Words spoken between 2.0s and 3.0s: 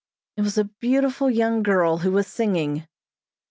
was singing.